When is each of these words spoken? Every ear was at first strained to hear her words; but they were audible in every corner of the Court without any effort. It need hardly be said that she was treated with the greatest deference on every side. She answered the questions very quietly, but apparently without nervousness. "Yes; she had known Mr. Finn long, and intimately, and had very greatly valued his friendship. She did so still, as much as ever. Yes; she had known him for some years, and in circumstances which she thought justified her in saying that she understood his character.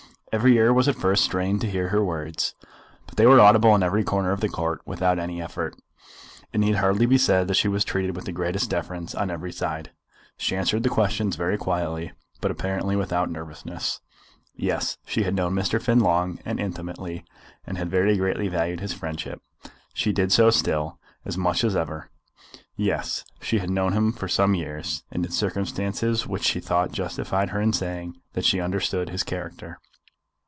Every 0.33 0.55
ear 0.55 0.71
was 0.71 0.87
at 0.87 0.95
first 0.95 1.25
strained 1.25 1.59
to 1.59 1.69
hear 1.69 1.89
her 1.89 2.01
words; 2.05 2.55
but 3.05 3.17
they 3.17 3.25
were 3.25 3.41
audible 3.41 3.75
in 3.75 3.83
every 3.83 4.05
corner 4.05 4.31
of 4.31 4.39
the 4.39 4.47
Court 4.47 4.79
without 4.85 5.19
any 5.19 5.41
effort. 5.41 5.75
It 6.53 6.59
need 6.59 6.75
hardly 6.75 7.05
be 7.05 7.17
said 7.17 7.49
that 7.49 7.57
she 7.57 7.67
was 7.67 7.83
treated 7.83 8.15
with 8.15 8.23
the 8.23 8.31
greatest 8.31 8.69
deference 8.69 9.13
on 9.13 9.29
every 9.29 9.51
side. 9.51 9.91
She 10.37 10.55
answered 10.55 10.83
the 10.83 10.89
questions 10.89 11.35
very 11.35 11.57
quietly, 11.57 12.13
but 12.39 12.49
apparently 12.49 12.95
without 12.95 13.29
nervousness. 13.29 13.99
"Yes; 14.55 14.97
she 15.05 15.23
had 15.23 15.35
known 15.35 15.53
Mr. 15.53 15.81
Finn 15.81 15.99
long, 15.99 16.39
and 16.45 16.61
intimately, 16.61 17.25
and 17.67 17.77
had 17.77 17.91
very 17.91 18.15
greatly 18.15 18.47
valued 18.47 18.79
his 18.79 18.93
friendship. 18.93 19.41
She 19.93 20.13
did 20.13 20.31
so 20.31 20.49
still, 20.49 20.97
as 21.25 21.37
much 21.37 21.61
as 21.65 21.75
ever. 21.75 22.09
Yes; 22.77 23.25
she 23.41 23.59
had 23.59 23.69
known 23.69 23.91
him 23.91 24.13
for 24.13 24.29
some 24.29 24.55
years, 24.55 25.03
and 25.11 25.25
in 25.25 25.31
circumstances 25.33 26.25
which 26.25 26.45
she 26.45 26.61
thought 26.61 26.93
justified 26.93 27.49
her 27.49 27.59
in 27.59 27.73
saying 27.73 28.15
that 28.31 28.45
she 28.45 28.61
understood 28.61 29.09
his 29.09 29.23
character. 29.23 29.77